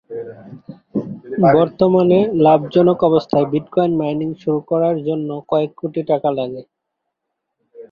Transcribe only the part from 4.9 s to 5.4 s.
জন্য